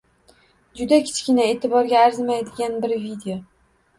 [0.79, 3.37] Juda kichkina, eʼtiborga arzimaydigan bir video.